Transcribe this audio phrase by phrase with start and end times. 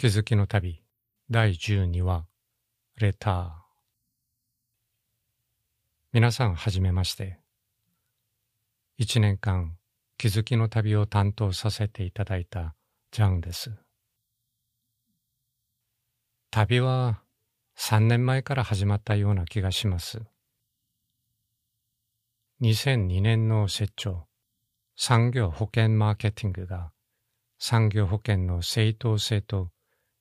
[0.00, 0.80] 気づきの旅
[1.28, 2.24] 第12話
[3.00, 3.50] レター。
[6.12, 7.40] 皆さんはじめまして。
[8.96, 9.76] 一年間
[10.16, 12.76] 気づきの旅を担当させていただいた
[13.10, 13.72] ジャンです。
[16.52, 17.24] 旅は
[17.76, 20.22] 3年前から始まったような気がします。
[22.62, 24.16] 2002年の設置
[24.94, 26.92] 産業保険マーケティングが
[27.58, 29.72] 産業保険の正当性と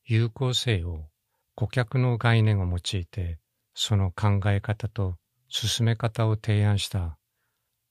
[0.09, 1.09] 有効性を
[1.53, 3.39] 顧客の概念を用いて
[3.73, 5.15] その考え方と
[5.49, 7.17] 進め方を提案した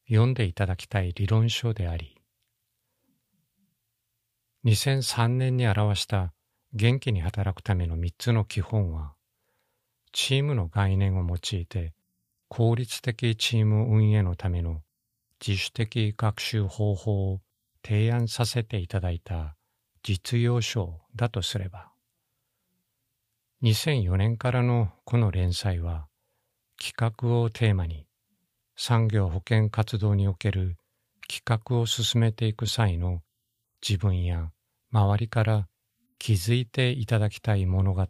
[0.09, 2.17] 読んでいただきたい理論書であり
[4.65, 6.33] 2003年に表した
[6.73, 9.13] 元気に働くための3つの基本は
[10.13, 11.93] チームの概念を用いて
[12.49, 14.81] 効率的チーム運営のための
[15.47, 17.41] 自主的学習方法を
[17.85, 19.55] 提案させていただいた
[20.03, 21.91] 実用書だとすれば
[23.67, 26.07] 2004年からのこの連載は
[26.81, 28.07] 企画をテーマに
[28.77, 30.77] 産業保険活動における
[31.29, 33.23] 企画を進めていく際の
[33.83, 34.53] 自分や
[34.93, 35.67] 周りから
[36.21, 38.07] 気づいていただきたい物語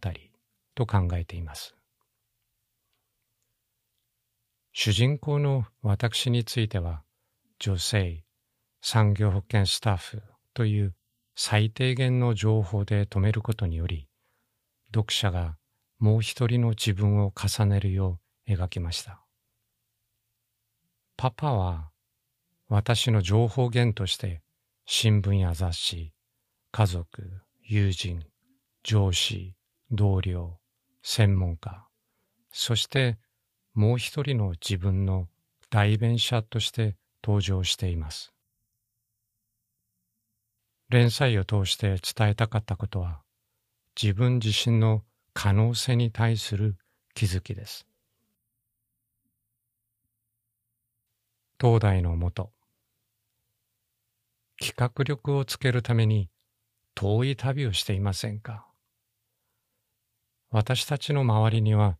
[0.74, 1.74] と考えています。
[4.74, 7.02] 主人公の私については
[7.60, 8.24] 女性、
[8.82, 10.94] 産業保険スタッフという
[11.34, 14.06] 最低限の情報で止めることにより
[14.96, 15.58] 読者が
[15.98, 19.22] もう一人の自分を重ねるよう描きました。
[21.18, 21.90] パパは
[22.68, 24.42] 私の情報源として
[24.86, 26.14] 新聞や雑誌、
[26.72, 28.22] 家族、友人、
[28.84, 29.54] 上司、
[29.90, 30.58] 同僚、
[31.02, 31.86] 専門家、
[32.50, 33.18] そして
[33.74, 35.28] もう一人の自分の
[35.68, 38.32] 代弁者として登場しています。
[40.88, 43.25] 連載を通して伝えたかったことは
[44.00, 46.76] 自分自身の可能性に対する
[47.14, 47.86] 気づきです。
[51.58, 52.52] 東大のもと
[54.60, 56.28] 企画力をつけるために
[56.94, 58.66] 遠い旅をしていませんか？
[60.50, 61.96] 私たちの周りには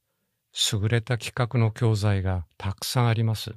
[0.73, 3.55] 優れた企画の教材がたくさんあります。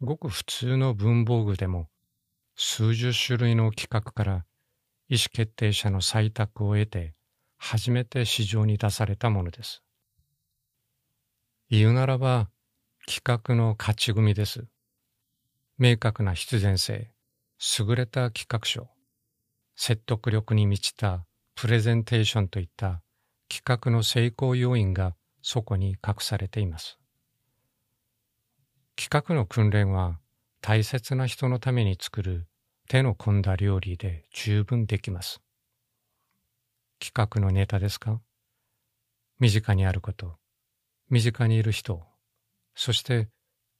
[0.00, 1.88] ごく普通の文房具でも
[2.56, 4.44] 数十種類の企画から
[5.12, 7.12] 意思決定者の採択を得て
[7.58, 9.82] 初めて市場に出されたものです。
[11.68, 12.48] 言うならば
[13.06, 14.64] 企画の勝ち組です。
[15.76, 17.12] 明確な必然性、
[17.78, 18.88] 優れた企画書、
[19.76, 23.02] 説得力に満ちたプレゼンテーションといった
[23.50, 26.98] 企画の成功要因がそこに隠されています。
[28.96, 30.20] 企画の訓練は
[30.62, 32.46] 大切な人のために作る
[32.92, 35.40] 手の込んだ料理で十分できます。
[37.00, 38.20] 企画のネタですか？
[39.40, 40.34] 身近にあること、
[41.08, 42.02] 身近にいる人、
[42.74, 43.30] そして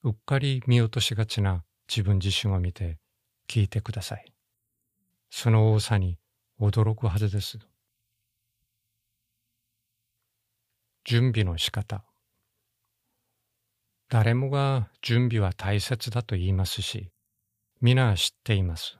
[0.02, 2.96] うっかり見落としがちな自分自身を見て
[3.50, 4.32] 聞いてください。
[5.28, 6.16] その多さに
[6.58, 7.58] 驚くはずです。
[11.04, 12.02] 準備の仕方。
[14.08, 17.10] 誰もが準備は大切だと言いますし、
[17.82, 18.96] 皆知っています。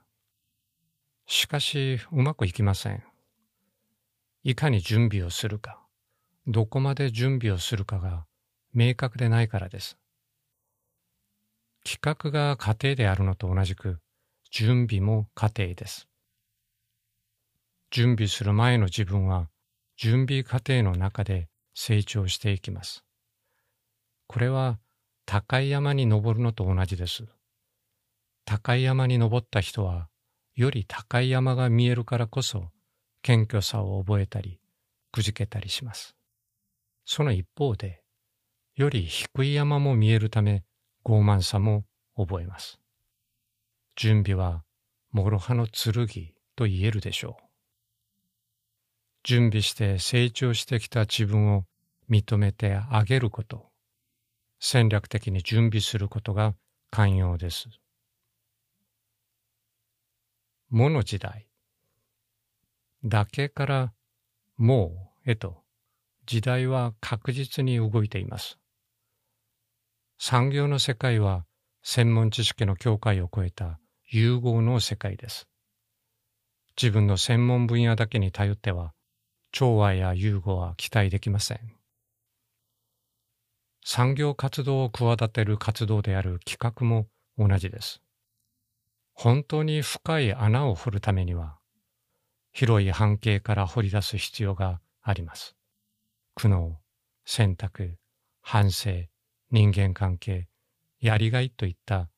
[1.25, 3.03] しかしうまくいきません。
[4.43, 5.81] いかに準備をするか、
[6.47, 8.25] どこまで準備をするかが
[8.73, 9.97] 明確でないからです。
[11.85, 13.99] 企画が過程であるのと同じく、
[14.51, 16.07] 準備も過程です。
[17.91, 19.49] 準備する前の自分は、
[19.97, 23.03] 準備過程の中で成長していきます。
[24.27, 24.79] これは
[25.25, 27.25] 高い山に登るのと同じです。
[28.45, 30.09] 高い山に登った人は
[30.55, 32.69] より高い山が見えるからこそ
[33.21, 34.59] 謙虚さを覚えたり
[35.11, 36.15] くじけたりします。
[37.05, 38.03] その一方で
[38.75, 40.63] より低い山も見えるため
[41.05, 42.79] 傲慢さも覚えます。
[43.95, 44.63] 準備は
[45.11, 46.07] 諸刃の剣
[46.55, 47.43] と言えるでしょう。
[49.23, 51.65] 準備して成長してきた自分を
[52.09, 53.69] 認めてあげること、
[54.59, 56.55] 戦略的に準備することが
[56.89, 57.69] 寛容です。
[60.73, 61.47] もの時代。
[63.05, 63.93] だけから
[64.57, 65.61] もうへと
[66.25, 68.57] 時代は確実に動いています。
[70.17, 71.45] 産業の世界は
[71.83, 73.79] 専門知識の境界を超えた
[74.09, 75.47] 融合の世界です。
[76.75, 78.95] 自分の専門分野だけに頼っては
[79.51, 81.59] 調和や融合は期待できません。
[83.85, 87.05] 産業活動を企てる活動である企画も
[87.37, 88.02] 同じです。
[89.13, 91.57] 本当に深い穴を掘るためには、
[92.51, 95.55] 広い半径から掘り出す必要があります。
[96.35, 96.75] 苦悩、
[97.25, 97.97] 選択、
[98.41, 99.07] 反省、
[99.51, 100.47] 人間関係、
[100.99, 102.09] やりがいといった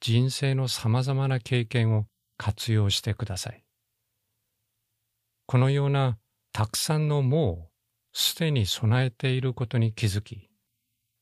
[0.00, 2.06] 人生の様々な経験を
[2.36, 3.64] 活用してください。
[5.46, 6.18] このような
[6.52, 10.50] たくさんのもうすでに備えていることに気づき、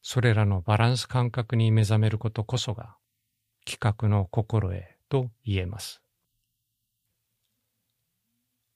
[0.02, 2.96] それらのバランス感覚に目覚めることこそが
[3.64, 6.02] 企画の心得と言えます。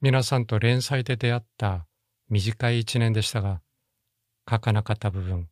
[0.00, 1.86] 皆さんと連載で出会った
[2.28, 3.60] 短い一年でしたが、
[4.48, 5.48] 書かなかった部分、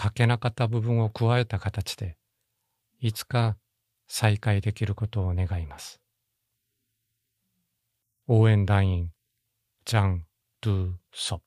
[0.00, 2.16] 書けなかった部分を加えた形で、
[3.00, 3.56] いつか
[4.06, 6.00] 再会できることを願います。
[8.28, 9.10] 応援団員、
[9.84, 10.26] ジャン・
[10.60, 11.42] ドゥ・ソ。